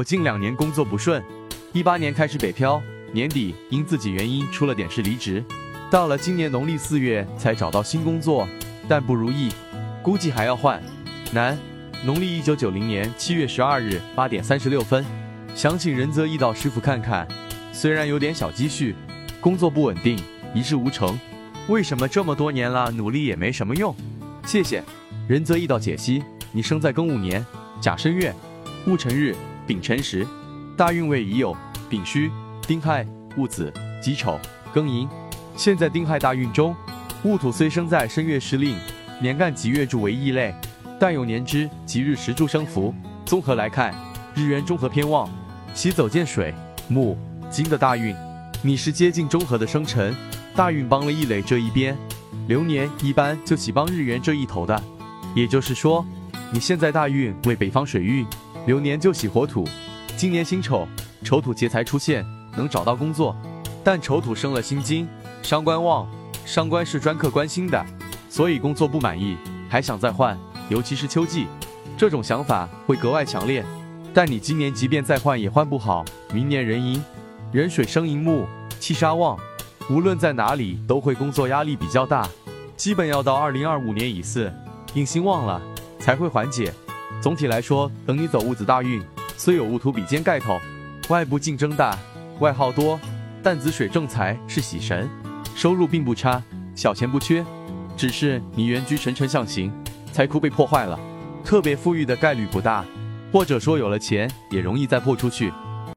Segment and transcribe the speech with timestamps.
[0.00, 1.22] 我近两年工作不顺，
[1.74, 5.44] 一八年开始北漂，年底因自己原因出了点事离职，
[5.90, 8.48] 到了今年农历四月才找到新工作，
[8.88, 9.52] 但不如意，
[10.02, 10.82] 估计还要换。
[11.34, 11.58] 男，
[12.02, 15.04] 农历一九九零年七月十二日八点三十六分，
[15.54, 17.28] 想请仁泽义道师傅看看，
[17.70, 18.96] 虽然有点小积蓄，
[19.38, 20.18] 工作不稳定，
[20.54, 21.14] 一事无成，
[21.68, 23.94] 为什么这么多年了努力也没什么用？
[24.46, 24.82] 谢谢。
[25.28, 27.44] 仁泽义道解析：你生在庚午年
[27.82, 28.34] 甲申月
[28.86, 29.36] 戊辰日。
[29.70, 30.26] 丙辰时，
[30.76, 31.56] 大运位已有
[31.88, 32.28] 丙戌、
[32.66, 33.72] 丁亥、戊子、
[34.02, 34.36] 己丑、
[34.74, 35.08] 庚寅。
[35.54, 36.74] 现在丁亥大运中，
[37.22, 38.76] 戊土虽生在申月时令，
[39.22, 40.52] 年干己月柱为异类，
[40.98, 42.92] 但有年支吉日时柱生符。
[43.24, 43.94] 综合来看，
[44.34, 45.30] 日元中和偏旺，
[45.72, 46.52] 喜走见水、
[46.88, 47.16] 木、
[47.48, 48.12] 金的大运。
[48.62, 50.12] 你是接近中和的生辰，
[50.56, 51.96] 大运帮了异类这一边，
[52.48, 54.82] 流年一般就喜帮日元这一头的。
[55.32, 56.04] 也就是说，
[56.52, 58.26] 你现在大运为北方水运。
[58.66, 59.66] 流年就喜火土，
[60.16, 60.86] 今年辛丑，
[61.24, 62.24] 丑土劫财出现，
[62.56, 63.34] 能找到工作，
[63.82, 65.08] 但丑土生了辛金，
[65.42, 66.06] 伤官旺，
[66.44, 67.84] 伤官是专克官星的，
[68.28, 69.36] 所以工作不满意，
[69.68, 71.46] 还想再换，尤其是秋季，
[71.96, 73.64] 这种想法会格外强烈。
[74.12, 77.02] 但你今年即便再换也换不好，明年壬寅，
[77.52, 78.44] 壬水生寅木，
[78.78, 79.38] 气杀旺，
[79.88, 82.28] 无论在哪里都会工作压力比较大，
[82.76, 84.52] 基本要到二零二五年乙巳，
[84.92, 85.62] 印星旺了
[85.98, 86.70] 才会缓解。
[87.20, 89.02] 总体来说，等你走戊子大运，
[89.36, 90.58] 虽有戊土比肩盖头，
[91.10, 91.98] 外部竞争大，
[92.38, 92.98] 外耗多，
[93.42, 95.06] 但子水正财是喜神，
[95.54, 96.42] 收入并不差，
[96.74, 97.44] 小钱不缺。
[97.94, 99.70] 只是你原居辰辰相形，
[100.12, 100.98] 财库被破坏了，
[101.44, 102.86] 特别富裕的概率不大，
[103.30, 105.52] 或者说有了钱也容易再破出去。